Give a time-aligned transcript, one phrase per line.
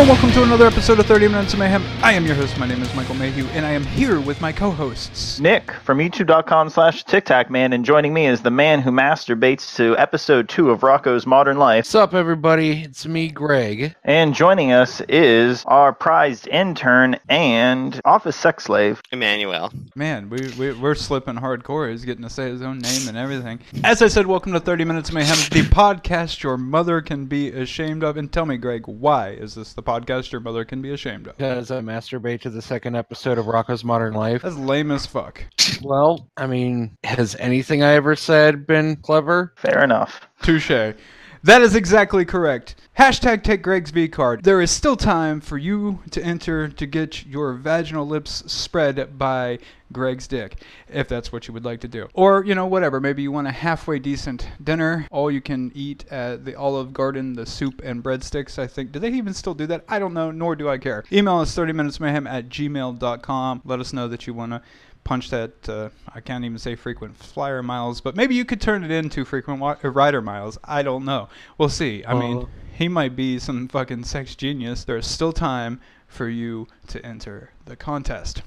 [0.00, 1.84] Hello and welcome to another episode of 30 Minutes of Mayhem.
[2.02, 4.50] I am your host, my name is Michael Mayhew, and I am here with my
[4.50, 5.38] co-hosts.
[5.38, 10.48] Nick from youtube.com slash TicTacMan, and joining me is the man who masturbates to episode
[10.48, 11.80] two of Rocko's Modern Life.
[11.80, 12.80] What's up, everybody?
[12.80, 13.94] It's me, Greg.
[14.02, 19.02] And joining us is our prized intern and office sex slave.
[19.12, 19.70] Emmanuel.
[19.94, 21.90] Man, we, we, we're slipping hardcore.
[21.90, 23.60] He's getting to say his own name and everything.
[23.84, 27.50] As I said, welcome to 30 Minutes of Mayhem, the podcast your mother can be
[27.50, 28.16] ashamed of.
[28.16, 29.89] And tell me, Greg, why is this the podcast
[30.32, 31.36] your mother can be ashamed of?
[31.36, 34.42] Because I masturbate to the second episode of Rocko's Modern Life.
[34.42, 35.44] That's lame as fuck.
[35.82, 39.54] Well, I mean, has anything I ever said been clever?
[39.56, 40.20] Fair enough.
[40.42, 40.94] Touche.
[41.42, 42.74] That is exactly correct.
[42.98, 44.44] Hashtag take Greg's V card.
[44.44, 49.58] There is still time for you to enter to get your vaginal lips spread by
[49.90, 52.08] Greg's dick, if that's what you would like to do.
[52.12, 53.00] Or, you know, whatever.
[53.00, 55.06] Maybe you want a halfway decent dinner.
[55.10, 58.92] All you can eat at the Olive Garden, the soup and breadsticks, I think.
[58.92, 59.84] Do they even still do that?
[59.88, 61.04] I don't know, nor do I care.
[61.10, 63.62] Email us 30minutesmayhem at gmail.com.
[63.64, 64.62] Let us know that you want to
[65.04, 68.84] punch that uh, I can't even say frequent flyer miles, but maybe you could turn
[68.84, 70.58] it into frequent wa- uh, rider miles.
[70.64, 71.28] I don't know.
[71.58, 72.04] We'll see.
[72.06, 74.84] I mean, he might be some fucking sex genius.
[74.84, 78.42] There's still time for you to enter the contest.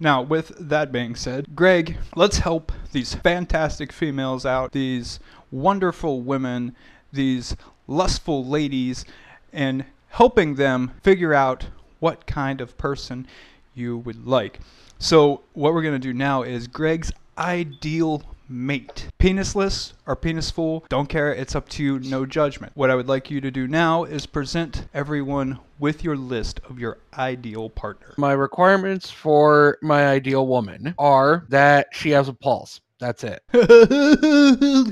[0.00, 5.18] Now, with that being said, Greg, let's help these fantastic females out, these
[5.50, 6.76] wonderful women,
[7.12, 7.56] these
[7.88, 9.04] lustful ladies,
[9.52, 11.66] and helping them figure out
[11.98, 13.26] what kind of person
[13.74, 14.60] you would like.
[15.00, 19.08] So, what we're going to do now is Greg's ideal mate.
[19.20, 22.72] Penisless or penisful, don't care, it's up to you, no judgment.
[22.74, 26.78] What I would like you to do now is present everyone with your list of
[26.80, 28.14] your ideal partner.
[28.16, 32.80] My requirements for my ideal woman are that she has a pulse.
[32.98, 33.42] That's it.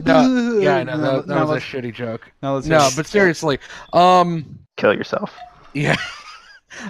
[0.06, 2.30] No, yeah, I know that, that was a shitty joke.
[2.42, 3.58] now let's No, but seriously,
[3.92, 5.34] um, Kill yourself.
[5.74, 5.96] yeah.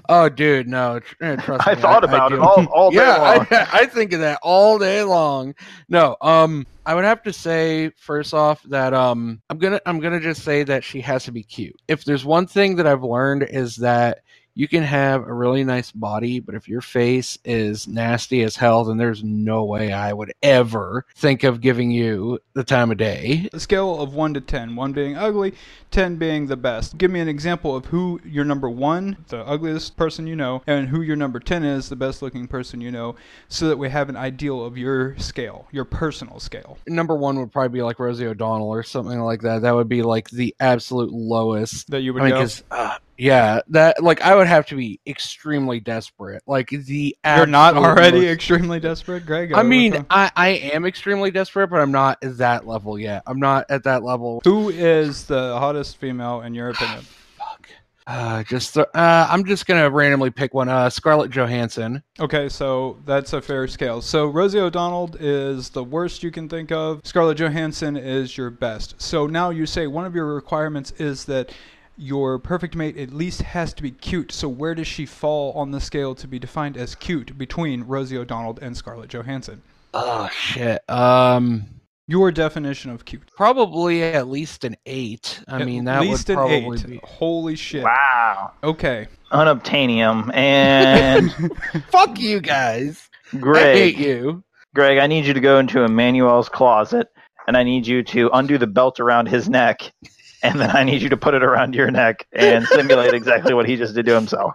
[0.09, 1.01] Oh, dude, no.
[1.21, 2.37] eh, Trust I me, thought about do.
[2.37, 3.47] it all, all day yeah, long.
[3.51, 5.55] I, I think of that all day long.
[5.89, 10.21] No, um, I would have to say first off that um, I'm gonna I'm gonna
[10.21, 11.77] just say that she has to be cute.
[11.89, 14.21] If there's one thing that I've learned is that
[14.57, 18.85] you can have a really nice body, but if your face is nasty as hell,
[18.85, 23.51] then there's no way I would ever think of giving you the time of day.
[23.53, 25.53] A scale of 1 to 10, 1 being ugly,
[25.91, 26.97] 10 being the best.
[26.97, 30.89] Give me an example of who your number 1, the ugliest person you know, and
[30.89, 33.15] who your number 10 is, the best looking person you know,
[33.49, 36.79] so that we have an ideal of your scale, your personal scale.
[36.87, 39.61] Number one would probably be like Rosie O'Donnell or something like that.
[39.61, 42.49] That would be like the absolute lowest That you would I mean, go.
[42.71, 46.43] uh, yeah, that like I would have to be extremely desperate.
[46.47, 49.53] Like the You're not already most- extremely desperate, Greg?
[49.53, 50.05] I mean.
[50.11, 53.23] I I am extremely desperate, but I'm not at that level yet.
[53.27, 54.41] I'm not at that level.
[54.45, 57.03] who is the hottest female in your opinion?
[57.39, 57.69] Fuck.
[58.09, 60.69] Uh, just th- uh, I'm just gonna randomly pick one.
[60.69, 62.03] Uh, Scarlett Johansson.
[62.21, 64.01] Okay, so that's a fair scale.
[64.01, 67.01] So Rosie O'Donnell is the worst you can think of.
[67.05, 68.95] Scarlett Johansson is your best.
[69.03, 71.51] So now you say one of your requirements is that
[71.97, 74.33] your perfect mate at least has to be cute.
[74.33, 78.19] So where does she fall on the scale to be defined as cute between Rosie
[78.19, 79.63] O'Donnell and Scarlett Johansson?
[79.95, 80.83] Oh shit.
[80.91, 81.65] Um,
[82.07, 83.23] Your definition of cute.
[83.37, 85.43] probably at least an eight.
[85.49, 86.87] I At mean, that least would an probably eight.
[86.87, 87.01] be.
[87.03, 87.83] Holy shit.
[87.85, 88.53] Wow.
[88.63, 89.09] Okay.
[89.33, 90.35] Unobtainium.
[90.35, 91.33] And
[91.91, 93.09] Fuck you guys.
[93.33, 94.45] I hate Greg, you.
[94.75, 97.09] Greg, I need you to go into Emmanuel's closet,
[97.49, 99.93] and I need you to undo the belt around his neck,
[100.43, 103.69] and then I need you to put it around your neck and simulate exactly what
[103.69, 104.55] he just did to himself.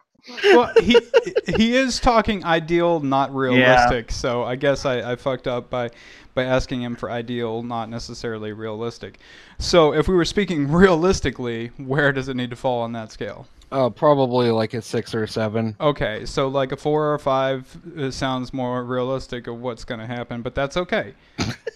[0.54, 1.00] well, he
[1.56, 4.12] he is talking ideal, not realistic.
[4.12, 5.90] So I guess I, I fucked up by
[6.34, 9.20] by asking him for ideal, not necessarily realistic.
[9.58, 13.48] So if we were speaking realistically, where does it need to fall on that scale?
[13.72, 15.76] Uh, probably like a six or a seven.
[15.80, 20.00] Okay, so like a four or a five uh, sounds more realistic of what's going
[20.00, 21.14] to happen, but that's okay.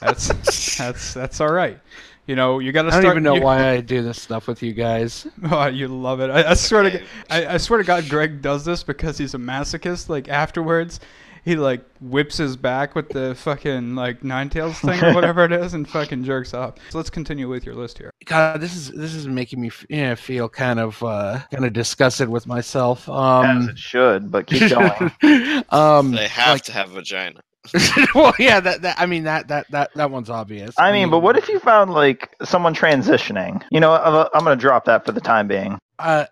[0.01, 0.27] That's
[0.77, 1.79] that's that's all right.
[2.27, 4.47] You know, you got to I don't even know you- why I do this stuff
[4.47, 5.27] with you guys.
[5.51, 6.29] Oh, you love it.
[6.31, 9.33] I, I swear to, g- I, I swear to God, Greg does this because he's
[9.35, 10.09] a masochist.
[10.09, 10.99] Like afterwards,
[11.43, 15.51] he like whips his back with the fucking like nine tails thing or whatever it
[15.51, 16.73] is and fucking jerks off.
[16.89, 18.09] So let's continue with your list here.
[18.25, 21.73] God, this is this is making me f- yeah, feel kind of uh, kind of
[21.73, 23.07] disgusted with myself.
[23.07, 25.63] Um, As it should, but keep going.
[25.69, 27.41] um, They have like- to have vagina.
[28.15, 30.75] well, yeah, that, that I mean that that that that one's obvious.
[30.77, 33.63] I mean, but what if you found like someone transitioning?
[33.71, 35.77] You know, I'm, I'm gonna drop that for the time being.
[35.99, 36.25] uh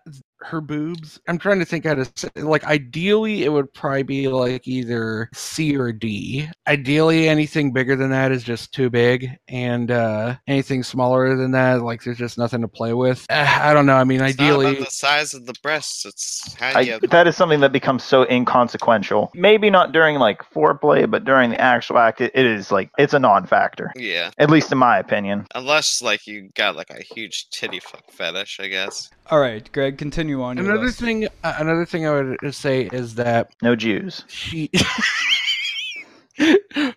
[0.44, 4.28] her boobs i'm trying to think how to say like ideally it would probably be
[4.28, 9.90] like either c or d ideally anything bigger than that is just too big and
[9.90, 13.86] uh anything smaller than that like there's just nothing to play with uh, i don't
[13.86, 16.04] know i mean It's not ideally about the size of the breasts.
[16.04, 16.98] It's how I, you.
[17.00, 19.30] that is something that becomes so inconsequential.
[19.34, 23.14] Maybe not during like foreplay, but during the actual act, it, it is like it's
[23.14, 23.92] a non-factor.
[23.96, 25.46] yeah, At least in my opinion.
[25.54, 29.10] unless like you got like a huge titty fuck fetish, I guess.
[29.30, 30.58] All right, Greg, continue on.
[30.58, 31.00] another list.
[31.00, 34.24] thing uh, another thing i would say is that No Jews.
[34.28, 34.70] she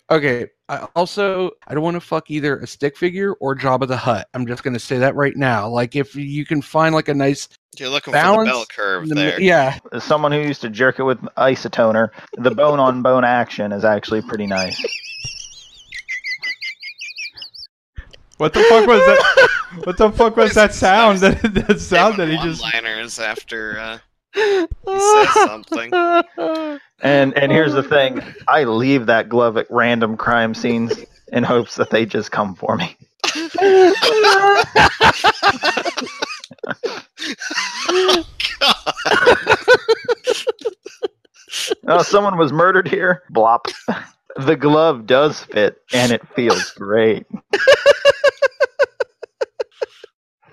[0.10, 3.96] okay I also i don't want to fuck either a stick figure or Jabba the
[3.98, 7.08] Hutt i'm just going to say that right now like if you can find like
[7.08, 7.48] a nice
[7.78, 9.40] You're looking Balance for the bell curve the there.
[9.42, 14.22] yeah As someone who used to jerk it with isotoner, the bone-on-bone action is actually
[14.24, 14.84] pretty nice.
[18.38, 19.50] What the fuck was that?
[19.84, 21.20] What the fuck was that sound?
[21.20, 22.62] That that sound that he just.
[22.64, 24.00] liners after uh,
[24.34, 25.94] he says something.
[27.02, 30.94] And and here's the thing: I leave that glove at random crime scenes
[31.32, 32.98] in hopes that they just come for me.
[41.88, 43.24] Oh, someone was murdered here.
[43.32, 43.62] Blop.
[44.38, 47.26] The glove does fit, and it feels great.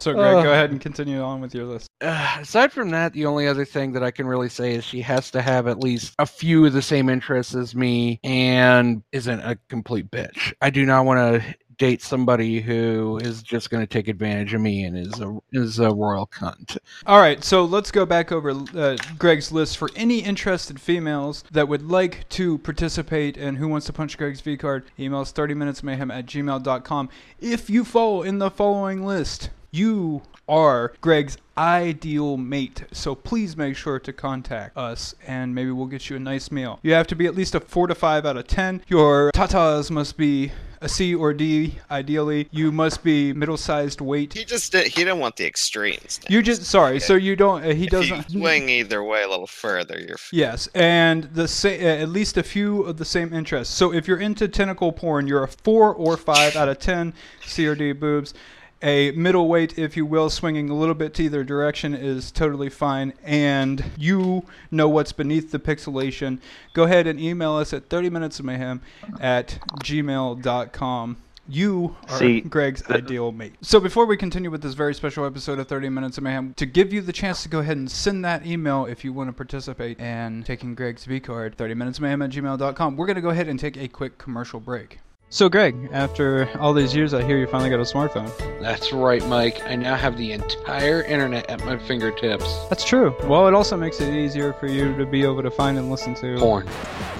[0.05, 0.53] So, Greg, go Uh.
[0.53, 1.89] ahead and continue on with your list.
[2.03, 5.01] Uh, aside from that, the only other thing that I can really say is she
[5.01, 9.41] has to have at least a few of the same interests as me and isn't
[9.41, 10.53] a complete bitch.
[10.61, 14.61] I do not want to date somebody who is just going to take advantage of
[14.61, 16.77] me and is a is a royal cunt.
[17.07, 21.67] All right, so let's go back over uh, Greg's list for any interested females that
[21.67, 24.85] would like to participate in Who Wants to Punch Greg's V card.
[24.99, 27.09] Emails 30minutesmayhem at gmail.com.
[27.41, 32.85] If you fall in the following list, you are Greg's ideal mate.
[32.93, 36.79] So please make sure to contact us and maybe we'll get you a nice meal.
[36.83, 38.83] You have to be at least a 4 to 5 out of 10.
[38.89, 42.47] Your tatas must be a C or D, ideally.
[42.53, 44.35] You must be middle sized weight.
[44.35, 46.21] He just did, he didn't want the extremes.
[46.29, 47.65] You just sorry, so you don't.
[47.65, 48.31] Uh, he if doesn't.
[48.31, 50.15] you swing either way a little further, you're.
[50.15, 51.73] f- Yes, and the sa- uh,
[52.03, 53.75] at least a few of the same interests.
[53.75, 57.15] So if you're into tentacle porn, you're a four or five out of ten
[57.47, 58.35] C or D boobs.
[58.83, 63.15] A middleweight, if you will, swinging a little bit to either direction is totally fine.
[63.23, 66.39] And you know what's beneath the pixelation.
[66.75, 68.83] Go ahead and email us at 30 minutes of mayhem
[69.21, 71.17] at gmail.com.
[71.47, 73.55] You are See, Greg's the- ideal mate.
[73.61, 76.65] So before we continue with this very special episode of 30 Minutes of Mayhem, to
[76.65, 79.33] give you the chance to go ahead and send that email if you want to
[79.35, 83.21] participate in taking Greg's V card, 30 minutes of mayhem at gmail.com, we're going to
[83.23, 85.01] go ahead and take a quick commercial break.
[85.31, 88.31] So Greg, after all these years, I hear you finally got a smartphone.
[88.61, 89.61] That's right, Mike.
[89.65, 92.67] I now have the entire internet at my fingertips.
[92.69, 93.15] That's true.
[93.25, 96.15] Well, it also makes it easier for you to be able to find and listen
[96.17, 96.39] to.
[96.39, 96.69] Porn,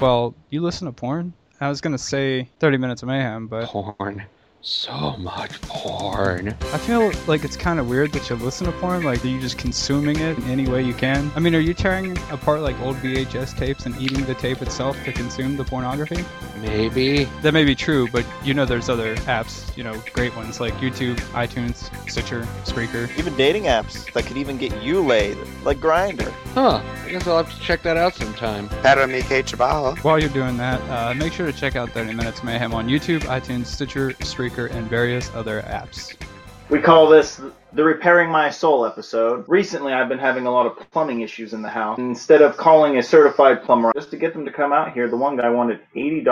[0.01, 1.33] Well, you listen to porn?
[1.61, 4.25] I was going to say 30 Minutes of Mayhem, but porn,
[4.65, 6.49] so much porn.
[6.49, 9.39] I feel like it's kind of weird that you listen to porn, like are you
[9.39, 11.31] just consuming it in any way you can.
[11.37, 14.97] I mean, are you tearing apart like old VHS tapes and eating the tape itself
[15.05, 16.25] to consume the pornography?
[16.63, 17.25] Maybe.
[17.43, 20.73] That may be true, but you know there's other apps, you know, great ones like
[20.75, 23.11] YouTube, iTunes, Stitcher, Spreaker.
[23.19, 26.33] Even dating apps that could even get you laid, like Grindr.
[26.55, 26.81] Huh.
[27.05, 28.69] I guess I'll have to check that out sometime.
[28.81, 29.99] Para mi que trabajo.
[30.03, 33.21] While you're doing that, uh, make sure to check out 30 Minutes Mayhem on YouTube,
[33.23, 36.15] iTunes, Stitcher, Spreaker, and various other apps.
[36.71, 37.41] We call this
[37.75, 39.45] the Repairing My Soul episode.
[39.49, 41.99] Recently, I've been having a lot of plumbing issues in the house.
[41.99, 45.17] Instead of calling a certified plumber just to get them to come out here, the
[45.17, 46.25] one guy wanted $80.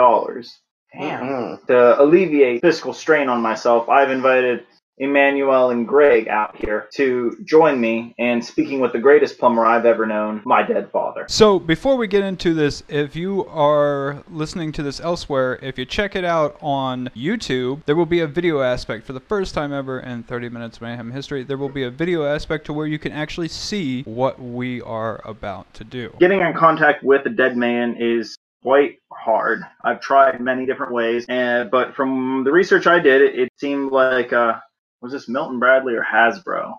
[0.93, 1.23] Damn.
[1.23, 1.65] Mm-hmm.
[1.67, 4.65] To alleviate fiscal strain on myself, I've invited
[4.97, 9.85] Emmanuel and Greg out here to join me in speaking with the greatest plumber I've
[9.85, 11.25] ever known, my dead father.
[11.27, 15.85] So before we get into this, if you are listening to this elsewhere, if you
[15.85, 19.73] check it out on YouTube, there will be a video aspect for the first time
[19.73, 21.43] ever in 30 Minutes Mayhem history.
[21.43, 25.21] There will be a video aspect to where you can actually see what we are
[25.25, 26.13] about to do.
[26.19, 29.63] Getting in contact with a dead man is quite hard.
[29.83, 33.91] I've tried many different ways, and but from the research I did, it, it seemed
[33.91, 34.59] like uh,
[35.03, 36.75] was this Milton Bradley or Hasbro?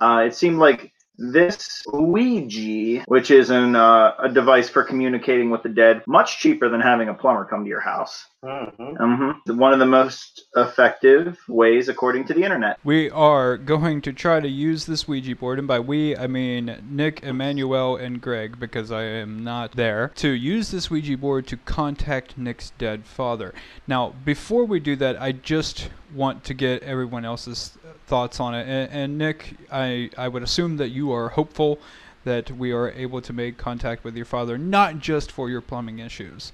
[0.00, 5.64] Uh, it seemed like this Ouija, which is an, uh, a device for communicating with
[5.64, 8.24] the dead, much cheaper than having a plumber come to your house.
[8.44, 8.96] Mhm.
[9.46, 12.78] hmm One of the most effective ways, according to the internet.
[12.84, 16.76] We are going to try to use this Ouija board, and by we, I mean
[16.88, 21.56] Nick, Emmanuel, and Greg, because I am not there, to use this Ouija board to
[21.56, 23.54] contact Nick's dead father.
[23.86, 28.66] Now, before we do that, I just want to get everyone else's thoughts on it.
[28.68, 31.78] And, and Nick, I, I would assume that you are hopeful
[32.24, 35.98] that we are able to make contact with your father, not just for your plumbing
[35.98, 36.52] issues,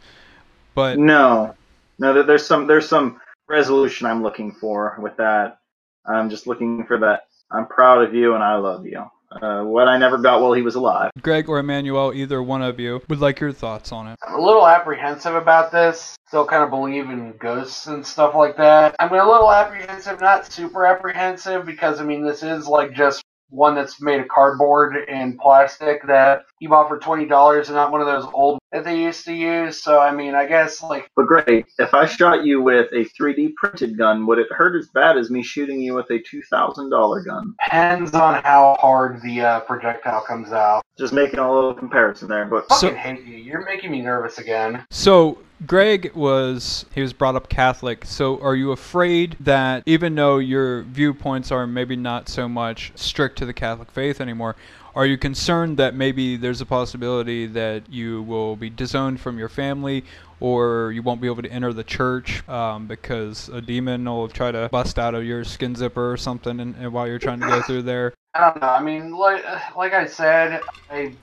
[0.74, 1.54] but No,
[2.00, 2.22] no.
[2.22, 5.58] There's some there's some resolution I'm looking for with that.
[6.06, 7.24] I'm just looking for that.
[7.50, 9.04] I'm proud of you and I love you.
[9.30, 11.12] Uh, what I never got while he was alive.
[11.22, 14.18] Greg or Emmanuel, either one of you, would like your thoughts on it.
[14.26, 16.16] I'm a little apprehensive about this.
[16.26, 18.96] Still kind of believe in ghosts and stuff like that.
[18.98, 23.74] I'm a little apprehensive, not super apprehensive, because I mean this is like just one
[23.74, 28.00] that's made of cardboard and plastic that you bought for twenty dollars, and not one
[28.00, 29.82] of those old that they used to use.
[29.82, 33.54] So I mean, I guess like But great, if I shot you with a 3D
[33.54, 37.54] printed gun, would it hurt as bad as me shooting you with a $2,000 gun?
[37.64, 40.82] depends on how hard the uh, projectile comes out.
[41.00, 42.44] Just making a little comparison there.
[42.44, 43.38] But So- Fucking hate you.
[43.38, 44.84] You're making me nervous again.
[44.90, 48.04] So Greg was he was brought up Catholic.
[48.04, 53.38] So are you afraid that even though your viewpoints are maybe not so much strict
[53.38, 54.56] to the Catholic faith anymore,
[54.94, 59.48] are you concerned that maybe there's a possibility that you will be disowned from your
[59.48, 60.04] family
[60.40, 64.50] or you won't be able to enter the church um, because a demon will try
[64.50, 67.46] to bust out of your skin zipper or something and, and while you're trying to
[67.46, 68.12] go through there?
[68.34, 68.68] I don't know.
[68.68, 69.44] I mean, like
[69.76, 70.60] like I said,
[70.90, 71.16] I'm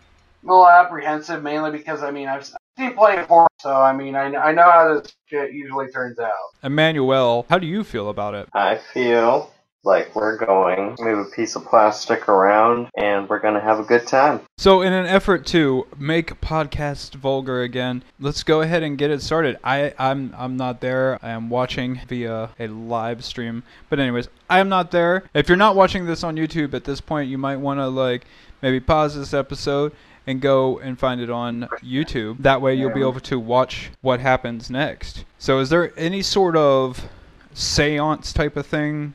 [0.43, 4.15] a little apprehensive mainly because I mean I've seen plenty of horror, so I mean
[4.15, 6.33] I, I know how this shit usually turns out.
[6.63, 8.49] Emmanuel, how do you feel about it?
[8.53, 9.51] I feel
[9.87, 13.83] like we're going move a piece of plastic around and we're going to have a
[13.83, 14.41] good time.
[14.57, 19.21] So, in an effort to make podcast vulgar again, let's go ahead and get it
[19.21, 19.57] started.
[19.63, 21.17] I, I'm I'm not there.
[21.23, 23.63] I am watching via a live stream.
[23.89, 25.23] But anyways, I am not there.
[25.33, 28.25] If you're not watching this on YouTube at this point, you might want to like
[28.61, 29.93] maybe pause this episode
[30.27, 32.39] and go and find it on YouTube.
[32.39, 35.23] That way, you'll be able to watch what happens next.
[35.39, 37.07] So, is there any sort of
[37.53, 39.13] seance type of thing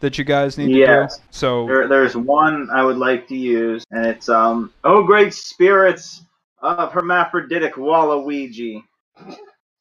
[0.00, 1.16] that you guys need Yes.
[1.16, 1.26] to do?
[1.30, 6.22] So, There, there's one I would like to use, and it's um, oh great spirits
[6.62, 8.82] of hermaphroditic Waluigi,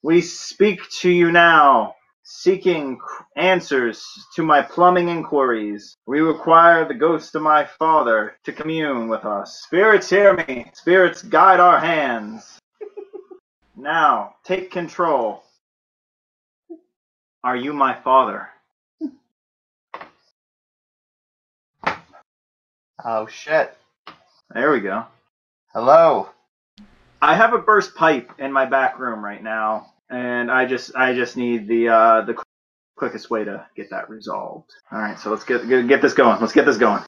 [0.03, 2.99] we speak to you now, seeking
[3.35, 4.05] answers
[4.35, 5.95] to my plumbing inquiries.
[6.05, 9.61] We require the ghost of my father to commune with us.
[9.63, 10.69] Spirits, hear me.
[10.73, 12.59] Spirits, guide our hands.
[13.75, 15.43] now, take control.
[17.43, 18.49] Are you my father?
[23.09, 23.73] Oh shit.
[24.53, 25.05] There we go.
[25.71, 26.27] Hello.
[27.21, 31.13] I have a burst pipe in my back room right now, and I just I
[31.13, 32.35] just need the uh, the
[32.97, 34.73] quickest way to get that resolved.
[34.91, 36.41] All right, so let's get get, get this going.
[36.41, 37.01] Let's get this going.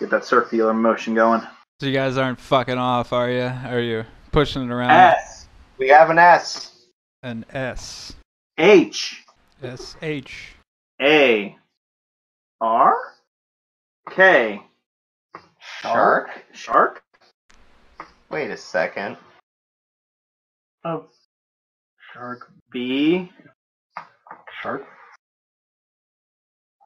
[0.00, 1.42] Get that circular motion going.
[1.78, 3.52] so you guys aren't fucking off, are you?
[3.66, 4.92] Are you pushing it around?
[4.92, 5.46] S.
[5.76, 6.86] We have an S.
[7.22, 8.14] An S.
[8.56, 9.26] H
[9.62, 10.54] S H.
[11.02, 11.54] A
[12.62, 12.96] R
[14.08, 14.62] K
[15.84, 16.30] Oh, shark?
[16.52, 17.02] shark.
[18.30, 19.16] Wait a second.
[20.84, 21.06] Oh,
[22.12, 23.30] shark, B
[24.62, 24.86] shark.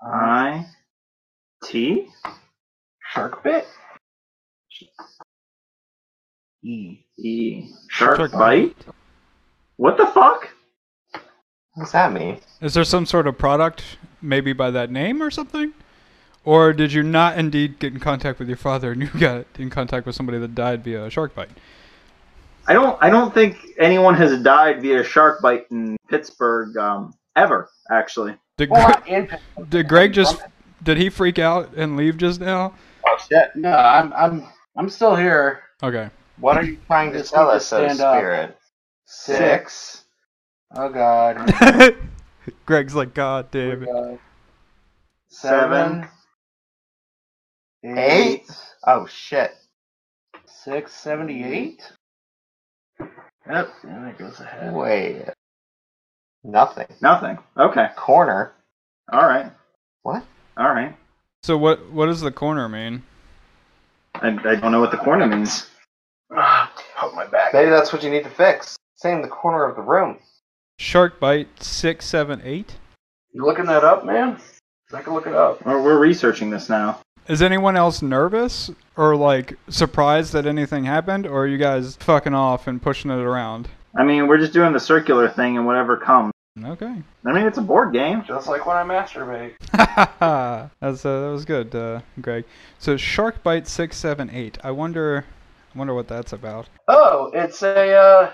[0.05, 0.67] I
[1.65, 2.09] T
[3.13, 3.67] Shark bit.
[6.65, 8.77] E E shark, Shark bite.
[9.77, 10.49] What the fuck?
[11.75, 12.41] What's that mean?
[12.61, 13.83] Is there some sort of product,
[14.21, 15.73] maybe by that name or something?
[16.45, 19.71] Or did you not indeed get in contact with your father and you got in
[19.71, 21.51] contact with somebody that died via a shark bite?
[22.67, 27.15] I don't I don't think anyone has died via a shark bite in Pittsburgh um,
[27.37, 27.69] ever.
[27.91, 30.41] Actually, Did, Well, Greg, not did Greg just
[30.83, 32.75] did he freak out and leave just now?
[33.07, 33.51] Oh shit.
[33.57, 34.47] No, I'm I'm
[34.77, 35.63] I'm still here.
[35.83, 36.09] Okay.
[36.39, 38.17] What are you trying to tell us, oh stand up.
[38.17, 38.59] spirit?
[39.07, 40.05] Six.
[40.75, 41.53] Oh God.
[42.67, 43.89] Greg's like, God damn it.
[43.89, 44.17] Uh,
[45.29, 46.09] Seven.
[47.85, 48.47] Eight?
[48.87, 49.55] Oh shit.
[50.47, 51.83] Six seventy-eight.
[53.51, 54.73] Yep, and it goes ahead.
[54.73, 55.25] Wait.
[56.45, 56.87] Nothing.
[57.01, 57.39] nothing.
[57.57, 58.53] Okay, Corner.
[59.13, 59.51] all right,
[60.03, 60.25] What?
[60.57, 60.95] all right.
[61.43, 63.03] So what what does the corner mean?
[64.15, 65.69] I, I don't know what the corner means.
[66.35, 67.53] Ah, Poke my back.
[67.53, 68.75] Maybe that's what you need to fix.
[68.95, 70.19] Same the corner of the room.
[70.79, 72.77] Shark bite six seven eight.
[73.35, 74.41] You looking that up, man?
[74.95, 75.63] I can look it up.
[75.67, 77.01] We're, we're researching this now.
[77.29, 82.35] Is anyone else nervous or like surprised that anything happened, or are you guys fucking
[82.35, 83.69] off and pushing it around?
[83.97, 86.33] I mean, we're just doing the circular thing and whatever comes.
[86.63, 87.03] Okay.
[87.25, 88.25] I mean, it's a board game.
[88.27, 89.55] Just like when I masturbate.
[89.73, 92.45] That's uh, that was good, uh, Greg.
[92.79, 94.59] So shark bite six seven eight.
[94.65, 95.25] I wonder,
[95.75, 96.69] I wonder what that's about.
[96.89, 98.31] Oh, it's a uh,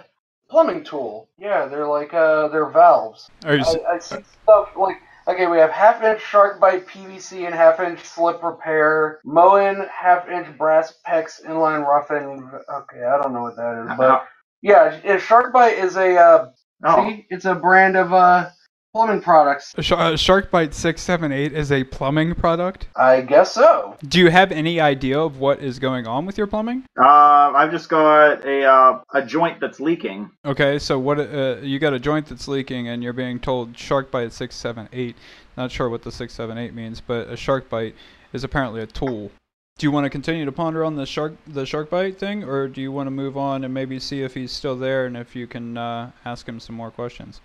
[0.50, 1.28] plumbing tool.
[1.38, 3.28] Yeah, they're like uh, they're valves.
[3.44, 4.96] Are you, s- I, I see stuff like
[5.28, 10.28] okay, we have half inch shark bite PVC and half inch slip repair, Moen half
[10.28, 12.50] inch brass PEX inline roughing.
[12.72, 14.24] Okay, I don't know what that is, but
[14.62, 16.50] yeah, shark bite is a uh,
[16.84, 18.50] Oh, see, it's a brand of uh,
[18.92, 19.74] plumbing products.
[19.80, 22.88] Sh- uh, shark bite six seven eight is a plumbing product.
[22.96, 23.96] I guess so.
[24.06, 26.84] Do you have any idea of what is going on with your plumbing?
[27.00, 30.30] uh, I've just got a uh, a joint that's leaking.
[30.44, 34.10] Okay, so what uh, you got a joint that's leaking, and you're being told shark
[34.10, 35.16] bite six seven eight.
[35.56, 37.94] Not sure what the six seven eight means, but a shark bite
[38.32, 39.30] is apparently a tool.
[39.78, 42.66] Do you want to continue to ponder on the shark the shark bite thing, or
[42.68, 45.36] do you want to move on and maybe see if he's still there and if
[45.36, 47.40] you can uh, ask him some more questions?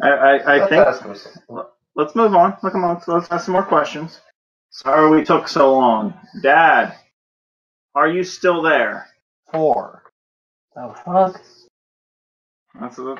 [0.00, 0.86] I, I, I Let's think.
[0.86, 2.56] ask some- Let's move on.
[2.62, 2.94] Look, on.
[2.94, 4.20] Let's, let's ask some more questions.
[4.70, 6.14] Sorry we took so long.
[6.42, 6.94] Dad,
[7.94, 9.08] are you still there?
[9.52, 10.02] Four.
[10.76, 11.42] Oh fuck.
[12.80, 13.16] That's a,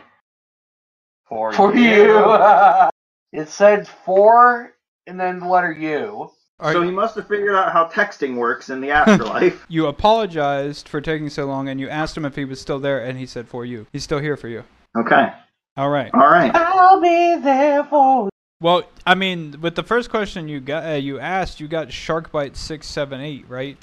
[1.29, 2.89] For, For you.
[3.39, 4.73] it said four
[5.07, 6.31] and then the letter U.
[6.59, 9.67] Are so he must have figured out how texting works in the afterlife.
[9.69, 13.03] you apologized for taking so long, and you asked him if he was still there,
[13.03, 13.87] and he said for you.
[13.93, 14.63] He's still here for you.
[14.97, 15.33] okay.
[15.77, 16.11] All right.
[16.13, 16.55] All right.
[16.55, 18.29] I'll be there for
[18.61, 22.31] Well, I mean, with the first question you got, uh, you asked, you got shark
[22.31, 23.79] bite six seven eight, right?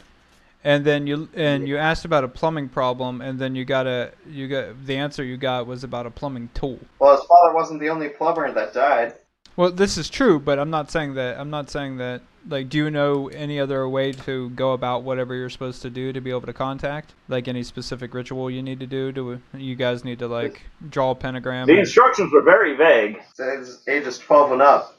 [0.63, 4.11] And then you and you asked about a plumbing problem, and then you got a
[4.29, 6.79] you got the answer you got was about a plumbing tool.
[6.99, 9.15] Well, his father wasn't the only plumber that died.
[9.55, 11.39] Well, this is true, but I'm not saying that.
[11.39, 12.21] I'm not saying that.
[12.49, 16.11] Like, do you know any other way to go about whatever you're supposed to do
[16.11, 17.13] to be able to contact?
[17.27, 19.11] Like any specific ritual you need to do?
[19.11, 21.67] Do you guys need to like draw a pentagram?
[21.67, 23.21] The instructions were very vague.
[23.37, 24.95] It's ages 12 and up.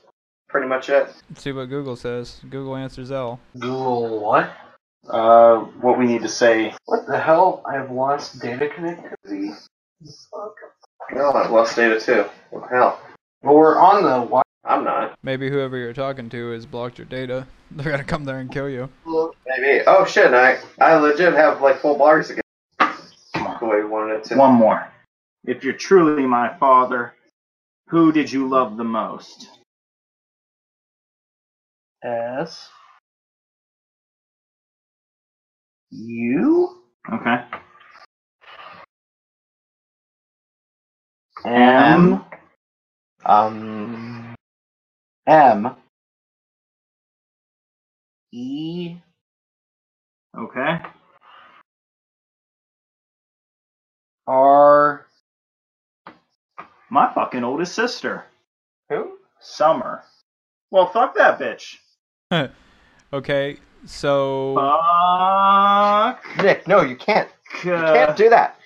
[0.48, 1.12] Pretty much it.
[1.36, 2.40] see what Google says.
[2.48, 3.38] Google answers L.
[3.58, 4.52] Google what?
[5.08, 6.74] Uh, what we need to say.
[6.86, 7.62] What the hell?
[7.68, 9.56] I have lost data connectivity.
[10.30, 10.54] Fuck.
[11.12, 12.24] No, I've lost data too.
[12.50, 13.00] What the hell?
[13.42, 14.49] Well, we're on the wi- I'm not.
[15.22, 17.46] Maybe whoever you're talking to has blocked your data.
[17.70, 18.88] They're gonna come there and kill you.
[19.46, 19.82] Maybe.
[19.86, 20.32] Oh shit!
[20.32, 22.42] I I legit have like full bars again.
[22.78, 24.36] The way we wanted to.
[24.36, 24.90] One more.
[25.44, 27.14] If you're truly my father,
[27.88, 29.48] who did you love the most?
[32.02, 32.68] S
[35.90, 36.80] U
[37.12, 37.44] Okay.
[41.44, 42.24] M
[43.24, 44.19] um
[45.26, 45.74] M
[48.32, 48.96] E
[50.38, 50.78] Okay.
[54.26, 55.06] R
[56.88, 58.24] My fucking oldest sister,
[58.88, 59.18] Who?
[59.40, 60.04] Summer.
[60.70, 61.76] Well, fuck that bitch.
[63.12, 63.56] Okay,
[63.86, 66.24] so Fuck.
[66.44, 67.28] Nick, no, you can't.
[67.64, 68.56] You can't do that.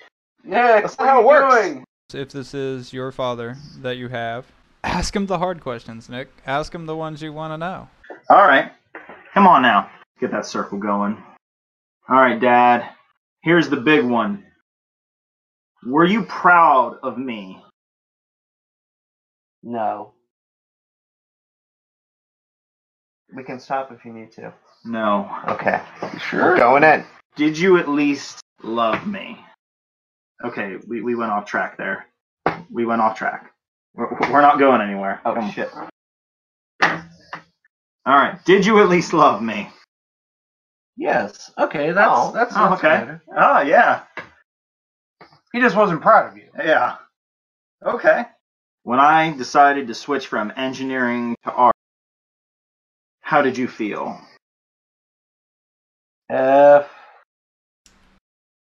[0.47, 1.83] Yeah, That's not how it works.
[2.13, 4.45] if this is your father that you have,
[4.85, 6.29] ask him the hard questions, Nick.
[6.45, 7.89] Ask him the ones you want to know.
[8.29, 8.71] All right.
[9.33, 9.89] Come on now.
[10.19, 11.21] Get that circle going.
[12.07, 12.89] All right, Dad.
[13.41, 14.43] Here's the big one.
[15.85, 17.61] Were you proud of me?
[19.61, 20.13] No.
[23.35, 24.53] We can stop if you need to.
[24.85, 25.29] No.
[25.49, 25.81] Okay.
[26.19, 26.43] Sure.
[26.43, 27.03] We're going in.
[27.35, 29.37] Did you at least love me?
[30.43, 32.05] Okay, we, we went off track there.
[32.69, 33.51] We went off track.
[33.95, 35.21] We're, we're not going anywhere.
[35.25, 35.69] Oh Come- shit.
[36.81, 38.43] All right.
[38.45, 39.69] Did you at least love me?
[40.97, 41.51] Yes.
[41.57, 42.31] Okay, that's Oh.
[42.31, 42.99] that's, Oh, that's okay.
[42.99, 43.23] better.
[43.35, 44.03] Oh, yeah.
[45.51, 46.49] He just wasn't proud of you.
[46.57, 46.97] Yeah.
[47.83, 48.25] Okay.
[48.83, 51.75] When I decided to switch from engineering to art,
[53.21, 54.19] how did you feel?
[56.29, 56.89] F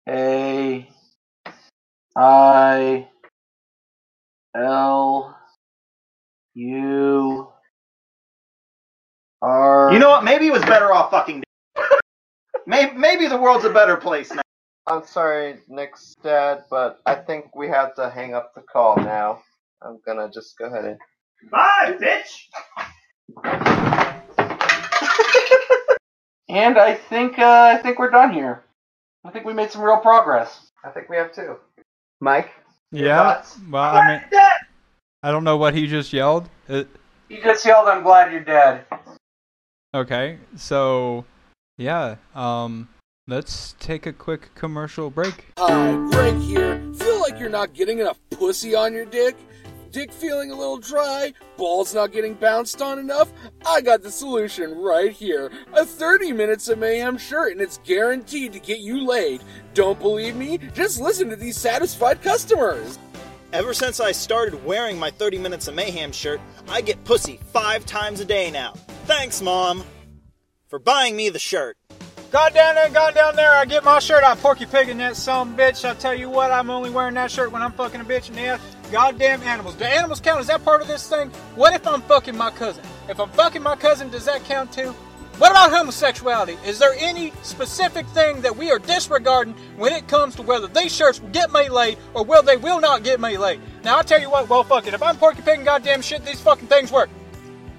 [0.08, 0.88] A
[2.16, 3.08] I
[4.56, 5.36] L
[6.54, 7.48] U
[9.42, 9.92] R.
[9.92, 10.24] You know what?
[10.24, 11.42] Maybe it was better off fucking.
[12.66, 14.42] maybe, maybe the world's a better place now.
[14.86, 19.42] I'm sorry, Nick's dad, but I think we have to hang up the call now.
[19.82, 20.98] I'm gonna just go ahead and.
[21.50, 22.46] Bye, bitch.
[26.48, 28.64] And I think uh, I think we're done here.
[29.24, 30.70] I think we made some real progress.
[30.84, 31.56] I think we have two.
[32.20, 32.50] Mike.
[32.96, 33.42] Yeah.
[33.70, 34.40] Well, I mean,
[35.22, 36.48] I don't know what he just yelled.
[36.68, 36.88] It,
[37.28, 38.86] You just yelled, "I'm glad you're dead."
[39.94, 41.24] Okay, so
[41.76, 42.88] yeah, um,
[43.28, 45.46] let's take a quick commercial break.
[45.58, 46.80] Hi, Greg here.
[46.94, 49.36] Feel like you're not getting enough pussy on your dick?
[49.90, 51.32] Dick feeling a little dry?
[51.56, 53.32] Balls not getting bounced on enough?
[53.64, 55.50] I got the solution right here.
[55.74, 59.42] A 30 minutes of mayhem shirt and it's guaranteed to get you laid.
[59.74, 60.58] Don't believe me?
[60.74, 62.98] Just listen to these satisfied customers.
[63.52, 67.86] Ever since I started wearing my 30 Minutes of Mayhem shirt, I get pussy five
[67.86, 68.74] times a day now.
[69.06, 69.84] Thanks, Mom,
[70.68, 71.78] for buying me the shirt.
[72.32, 73.54] Gone down there, gone down there.
[73.54, 75.88] I get my shirt out, Porky Pig and that some bitch.
[75.88, 78.34] I tell you what, I'm only wearing that shirt when I'm fucking a bitch in
[78.34, 78.75] the ass.
[78.92, 79.74] Goddamn animals.
[79.74, 80.40] Do animals count?
[80.40, 81.30] Is that part of this thing?
[81.56, 82.84] What if I'm fucking my cousin?
[83.08, 84.94] If I'm fucking my cousin, does that count too?
[85.38, 86.56] What about homosexuality?
[86.64, 90.94] Is there any specific thing that we are disregarding when it comes to whether these
[90.94, 93.60] shirts will get me laid or will they will not get me laid?
[93.84, 94.94] Now I tell you what, well fuck it.
[94.94, 97.10] If I'm and goddamn shit, these fucking things work.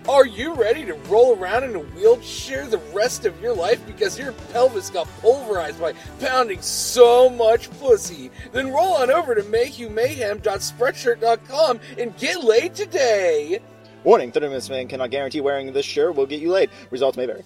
[0.07, 4.17] Are you ready to roll around in a wheelchair the rest of your life because
[4.17, 5.91] your pelvis got pulverized by
[6.21, 8.31] pounding so much pussy?
[8.53, 13.59] Then roll on over to mayhewmayhem.spreadshirt.com and get laid today.
[14.05, 16.69] Warning 30 Minutes Man cannot guarantee wearing this shirt will get you laid.
[16.89, 17.43] Results may vary.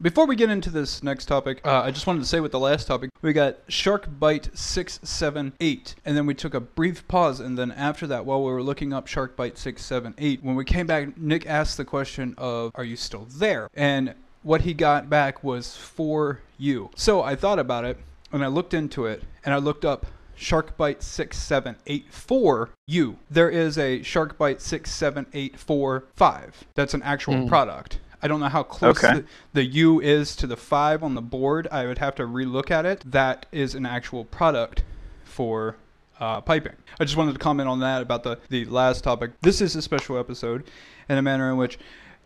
[0.00, 2.60] Before we get into this next topic, uh, I just wanted to say with the
[2.60, 7.58] last topic, we got Shark Bite 678, and then we took a brief pause, and
[7.58, 11.18] then after that, while we were looking up Shark Bite 678, when we came back,
[11.18, 13.68] Nick asked the question of, Are you still there?
[13.74, 16.90] And what he got back was for you.
[16.94, 17.98] So I thought about it,
[18.30, 20.06] and I looked into it, and I looked up
[20.38, 23.18] Sharkbite 6784 U.
[23.28, 26.64] There is a Sharkbite 67845.
[26.76, 27.48] That's an actual Mm.
[27.48, 27.98] product.
[28.22, 29.20] I don't know how close Okay.
[29.20, 31.68] the, the U is to the 5 on the board.
[31.70, 33.02] I would have to relook at it.
[33.06, 34.82] That is an actual product
[35.24, 35.76] for
[36.20, 36.72] uh, piping.
[36.98, 39.32] I just wanted to comment on that about the, the last topic.
[39.42, 40.64] This is a special episode
[41.08, 41.78] in a manner in which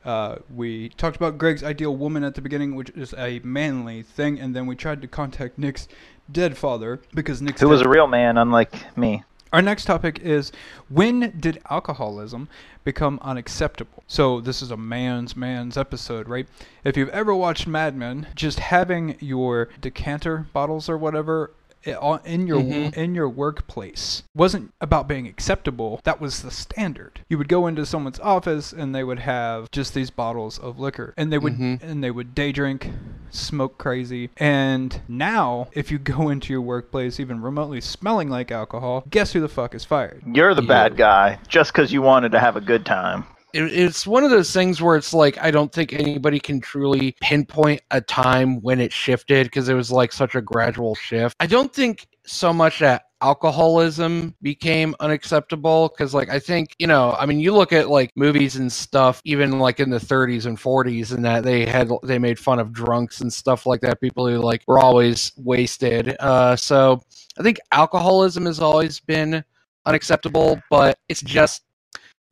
[0.04, 4.40] uh, we talked about Greg's ideal woman at the beginning, which is a manly thing,
[4.40, 5.88] and then we tried to contact Nick's
[6.30, 9.22] dead father because Nick's Who was a real man, unlike me.
[9.52, 10.50] Our next topic is
[10.88, 12.48] when did alcoholism
[12.84, 14.02] become unacceptable?
[14.06, 16.48] So this is a man's man's episode, right?
[16.84, 21.50] If you've ever watched Mad Men, just having your decanter bottles or whatever
[21.84, 22.94] in your Mhm.
[22.94, 26.00] in your workplace wasn't about being acceptable.
[26.04, 27.20] That was the standard.
[27.28, 31.14] You would go into someone's office and they would have just these bottles of liquor,
[31.16, 31.82] and they would Mhm.
[31.82, 32.90] and they would day drink,
[33.30, 34.30] smoke crazy.
[34.36, 39.40] And now, if you go into your workplace even remotely smelling like alcohol, guess who
[39.40, 40.22] the fuck is fired?
[40.26, 40.68] You're the You.
[40.68, 43.24] bad guy, just because you wanted to have a good time.
[43.52, 47.16] It, it's one of those things where it's like I don't think anybody can truly
[47.20, 51.36] pinpoint a time when it shifted because it was like such a gradual shift.
[51.40, 57.16] I don't think so much that alcoholism became unacceptable because like I think you know
[57.18, 60.58] I mean you look at like movies and stuff even like in the 30s and
[60.58, 64.26] 40s and that they had they made fun of drunks and stuff like that people
[64.26, 67.00] who like were always wasted uh so
[67.38, 69.44] I think alcoholism has always been
[69.86, 71.62] unacceptable but it's just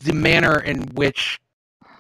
[0.00, 1.38] the manner in which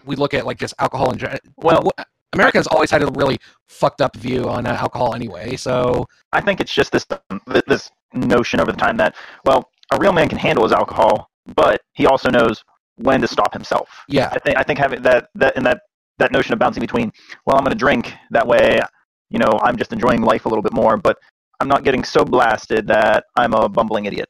[0.04, 1.38] we look at like just alcohol in general.
[1.58, 1.90] Well-
[2.32, 5.56] America has always had a really fucked up view on uh, alcohol anyway.
[5.56, 7.04] So I think it's just this
[7.66, 11.80] this notion over the time that well, a real man can handle his alcohol, but
[11.94, 12.62] he also knows
[12.96, 13.88] when to stop himself.
[14.08, 15.80] yeah, I think I think having that that and that
[16.18, 17.10] that notion of bouncing between
[17.46, 18.78] well, I'm going to drink that way,
[19.30, 21.18] you know, I'm just enjoying life a little bit more, but
[21.60, 24.28] I'm not getting so blasted that I'm a bumbling idiot.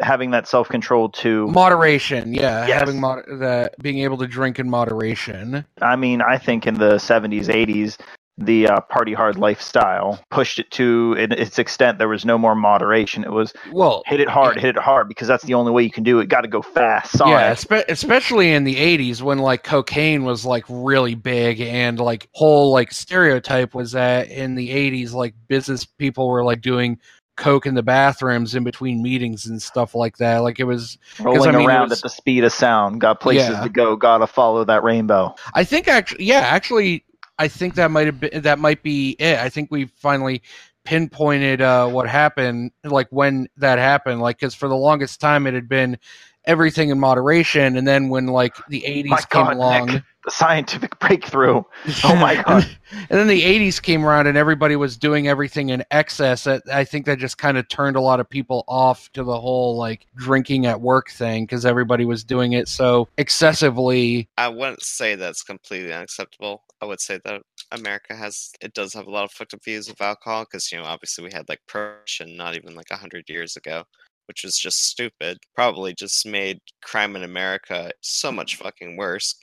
[0.00, 2.32] Having that self control to moderation.
[2.34, 2.80] Yeah, Yes.
[2.80, 5.64] having mod- that being able to drink in moderation.
[5.82, 7.98] I mean, I think in the 70s, 80s,
[8.36, 11.98] the uh, party hard lifestyle pushed it to it- its extent.
[11.98, 13.22] There was no more moderation.
[13.22, 15.90] It was Well, hit it hard, hit it hard, because that's the only way you
[15.90, 16.28] can do it.
[16.28, 17.16] Got to go fast.
[17.16, 17.32] Sonic.
[17.32, 22.28] yeah, espe- especially in the '80s when like cocaine was like really big and like
[22.32, 26.98] whole like stereotype was that in the '80s like business people were like doing
[27.36, 30.38] coke in the bathrooms in between meetings and stuff like that.
[30.38, 33.00] Like it was Rolling I mean, around was- at the speed of sound.
[33.00, 33.62] Got places Yeah.
[33.62, 33.96] to go.
[33.96, 35.34] Got to follow that rainbow.
[35.54, 37.04] I think actually, yeah, actually,
[37.38, 39.38] I think that might have been that might be it.
[39.38, 40.42] I think we finally
[40.84, 44.20] pinpointed uh, what happened, like when that happened.
[44.20, 45.98] Like, because for the longest time it had been
[46.46, 50.30] everything in moderation, and then when like the '80s My came God, along, Nick, the
[50.30, 51.62] scientific breakthrough.
[52.04, 52.66] Oh my God.
[52.92, 56.44] and then the '80s came around, and everybody was doing everything in excess.
[56.44, 59.40] That I think that just kind of turned a lot of people off to the
[59.40, 64.28] whole like drinking at work thing because everybody was doing it so excessively.
[64.36, 66.62] I wouldn't say that's completely unacceptable.
[66.80, 69.88] I would say that America has it does have a lot of fucked up views
[69.88, 73.24] of alcohol because you know obviously we had like prohibition not even like a hundred
[73.28, 73.84] years ago,
[74.26, 75.38] which was just stupid.
[75.54, 78.36] Probably just made crime in America so mm-hmm.
[78.36, 79.34] much fucking worse.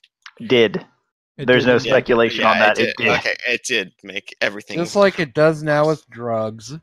[0.48, 0.86] Did
[1.38, 1.86] It There's no didn't.
[1.86, 1.91] Yeah.
[1.94, 2.78] speculation Yeah, on that.
[2.80, 2.98] It It did.
[2.98, 3.20] did.
[3.20, 6.74] Okay, it did make everything Just like it does now with drugs.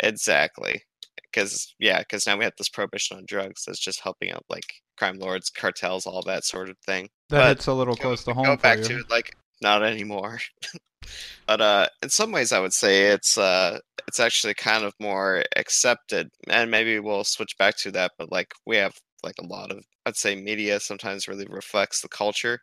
[0.00, 0.82] exactly.
[1.22, 4.64] Because yeah, because now we have this prohibition on drugs that's just helping out like
[4.96, 7.08] crime lords, cartels, all that sort of thing.
[7.30, 9.00] That But hits a little close to go home back for to you.
[9.00, 10.40] it, like not anymore.
[11.46, 15.44] but uh, in some ways, I would say it's uh, it's actually kind of more
[15.56, 18.12] accepted, and maybe we'll switch back to that.
[18.18, 22.08] But like we have like a lot of, I'd say, media sometimes really reflects the
[22.08, 22.60] culture.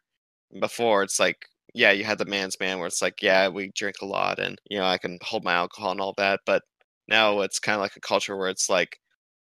[0.60, 1.38] Before it's like,
[1.74, 4.58] yeah, you had the man's man, where it's like, yeah, we drink a lot, and
[4.70, 6.42] you know, I can hold my alcohol and all that.
[6.46, 6.64] But
[7.08, 8.98] now it's kind of like a culture where it's like,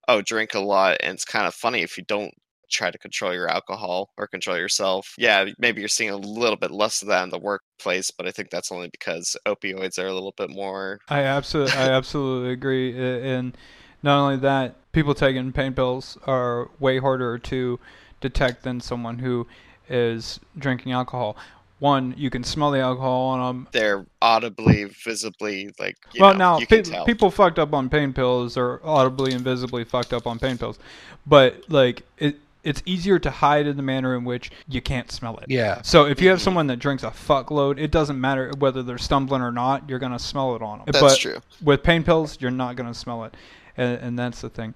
[0.08, 2.34] oh, drink a lot, and it's kind of funny if you don't
[2.70, 5.14] try to control your alcohol or control yourself.
[5.18, 8.32] Yeah, maybe you're seeing a little bit less of that in the workplace, but I
[8.32, 11.00] think that's only because opioids are a little bit more.
[11.10, 12.98] I absolutely, I absolutely agree.
[12.98, 13.58] And
[14.04, 17.80] not only that, people taking pain pills are way harder to
[18.22, 19.48] detect than someone who
[19.90, 21.36] is drinking alcohol.
[21.80, 23.68] One, you can smell the alcohol on them.
[23.74, 25.98] They're audibly, visibly like.
[26.14, 29.84] You well, know, now pe- people fucked up on pain pills are audibly and visibly
[29.84, 30.80] fucked up on pain pills,
[31.28, 35.38] but like it, it's easier to hide in the manner in which you can't smell
[35.38, 35.46] it.
[35.48, 35.82] Yeah.
[35.84, 39.42] So if you have someone that drinks a fuckload, it doesn't matter whether they're stumbling
[39.42, 39.88] or not.
[39.88, 40.88] You're gonna smell it on them.
[40.88, 41.38] That's but true.
[41.64, 43.36] with pain pills, you're not gonna smell it,
[43.78, 44.74] and, and that's the thing.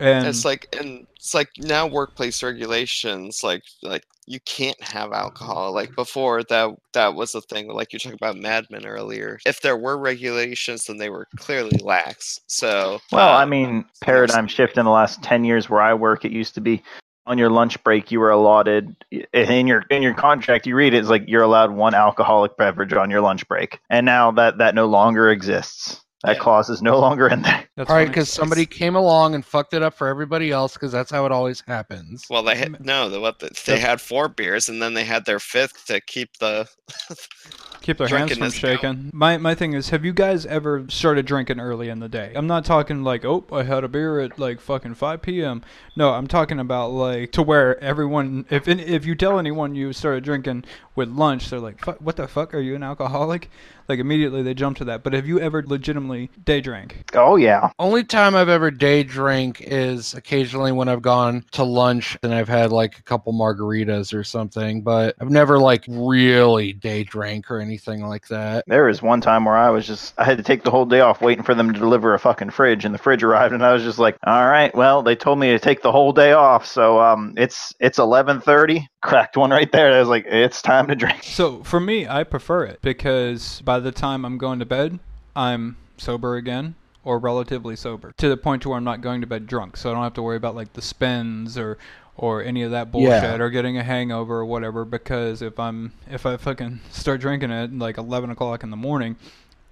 [0.00, 5.72] And it's like and it's like now workplace regulations like like you can't have alcohol
[5.72, 9.60] like before that that was a thing like you talked about Mad Men earlier if
[9.60, 14.78] there were regulations then they were clearly lax so Well, I um, mean, paradigm shift
[14.78, 16.24] in the last ten years where I work.
[16.24, 16.82] It used to be
[17.28, 20.66] on your lunch break you were allotted in your in your contract.
[20.66, 24.06] You read it, it's like you're allowed one alcoholic beverage on your lunch break, and
[24.06, 26.02] now that that no longer exists.
[26.24, 26.42] That Yeah.
[26.42, 27.67] clause is no longer in there.
[27.78, 31.12] That's Probably because somebody came along and fucked it up for everybody else, because that's
[31.12, 32.26] how it always happens.
[32.28, 35.24] well they had no the, what the, they had four beers and then they had
[35.26, 36.68] their fifth to keep the
[37.80, 38.72] keep their hands from drunkenness down.
[38.72, 39.10] shaking.
[39.12, 42.32] My my thing is, have you guys ever started drinking early in the day?
[42.34, 45.62] I'm not talking like, oh, I had a beer at like fucking 5 p.m.
[45.94, 50.24] No, I'm talking about like to where everyone, if if you tell anyone you started
[50.24, 50.64] drinking
[50.96, 52.54] with lunch, they're like, fuck, what the fuck?
[52.54, 53.50] Are you an alcoholic?
[53.88, 55.02] Like immediately they jump to that.
[55.02, 57.10] But have you ever legitimately day drank?
[57.14, 62.16] Oh yeah, Only time I've ever day drank is occasionally when I've gone to lunch
[62.22, 67.04] and I've had like a couple margaritas or something, but I've never like really day
[67.04, 68.64] drank or anything like that.
[68.66, 71.00] there was one time where I was just I had to take the whole day
[71.00, 73.72] off waiting for them to deliver a fucking fridge, and the fridge arrived, and I
[73.72, 76.66] was just like, all right, well, they told me to take the whole day off,
[76.66, 78.86] so um, it's it's 11:30.
[79.00, 79.92] Cracked one right there.
[79.92, 81.22] I was like, it's time to drink.
[81.22, 84.98] So for me, I prefer it because by the time I'm going to bed,
[85.36, 89.26] I'm sober again or relatively sober to the point to where I'm not going to
[89.26, 89.76] bed drunk.
[89.76, 91.78] So I don't have to worry about like the spins or
[92.16, 93.36] or any of that bullshit Yeah.
[93.40, 94.84] or getting a hangover or whatever.
[94.84, 99.16] Because if I'm if I fucking start drinking at like 11 o'clock in the morning.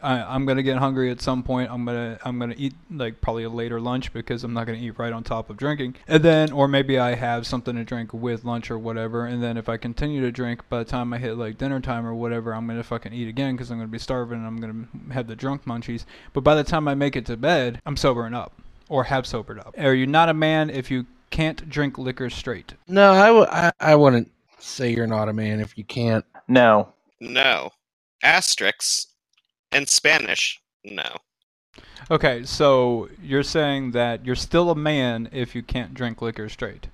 [0.02, 1.70] I, I'm gonna get hungry at some point.
[1.70, 4.98] I'm gonna I'm gonna eat like probably a later lunch because I'm not gonna eat
[4.98, 5.96] right on top of drinking.
[6.06, 9.26] And then or maybe I have something to drink with lunch or whatever.
[9.26, 12.06] And then if I continue to drink by the time I hit like dinner time
[12.06, 15.12] or whatever, I'm gonna fucking eat again because I'm gonna be starving and I'm gonna
[15.14, 16.04] have the drunk munchies.
[16.32, 18.52] But by the time I make it to bed, I'm sobering up
[18.88, 19.74] or have sobered up.
[19.78, 22.74] Are you not a man if you can't drink liquor straight?
[22.86, 26.24] No, I w- I, I wouldn't say you're not a man if you can't.
[26.48, 27.70] No, no
[28.22, 29.08] asterisks
[29.72, 31.16] in Spanish no
[32.10, 36.86] Okay, so you're saying that you're still a man if you can't drink liquor straight.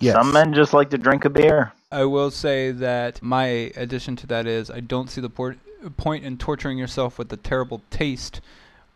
[0.00, 0.14] Yes.
[0.14, 1.72] some men just like to drink a beer.
[1.92, 3.44] I will say that my
[3.76, 5.56] addition to that is I don't see the por-
[5.96, 8.40] point in torturing yourself with the terrible taste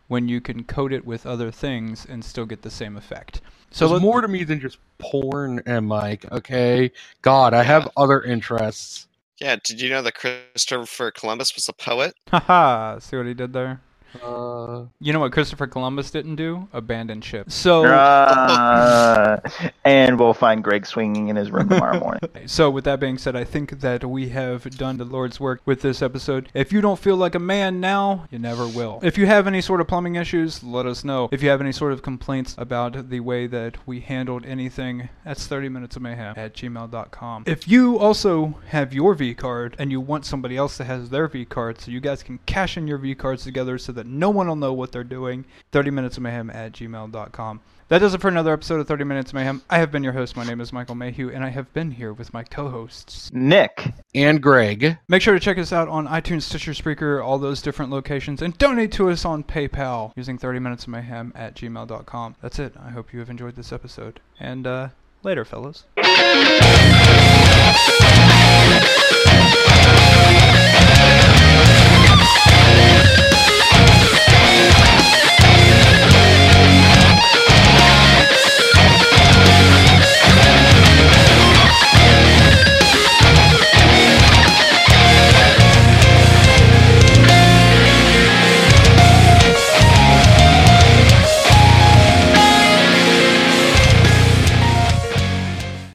[0.07, 3.39] when you can coat it with other things and still get the same effect.
[3.71, 7.63] So So there's let- more to me than just porn and like, okay, God, I
[7.63, 9.06] have other interests.
[9.39, 13.53] Yeah did you know that Christopher Columbus was a poet Haha, see what he did
[13.53, 13.81] there?
[14.23, 16.67] Uh, You know what Christopher Columbus didn't do?
[16.73, 17.51] Abandon ship.
[17.51, 19.39] So Uh,
[19.85, 22.21] and we'll find Greg swinging in his room tomorrow morning.
[22.45, 25.81] So, with that being said, I think that we have done the Lord's work with
[25.81, 26.49] this episode.
[26.53, 28.99] If you don't feel like a man now, you never will.
[29.03, 31.27] If you have any sort of plumbing issues, let us know.
[31.31, 35.45] If you have any sort of complaints about the way that we handled anything, that's
[35.47, 37.43] 30 minutes of mayhem at gmail.com.
[37.47, 41.27] If you also have your V card and you want somebody else that has their
[41.27, 44.29] V card so you guys can cash in your V cards together so that no
[44.29, 47.61] one will know what they're doing, 30 minutes of mayhem at gmail.com.
[47.89, 49.61] That does it for another episode of 30 Minutes of Mayhem.
[49.69, 50.35] I have been your host.
[50.35, 53.31] My name is Michael Mayhew, and I have been here with my co hosts.
[53.33, 54.97] Nick, and Greg.
[55.07, 58.57] Make sure to check us out on iTunes, Stitcher, Spreaker, all those different locations, and
[58.57, 62.35] donate to us on PayPal using 30 Minutes of Mayhem at gmail.com.
[62.41, 62.73] That's it.
[62.77, 64.19] I hope you have enjoyed this episode.
[64.37, 64.89] And uh,
[65.23, 65.85] later, fellas.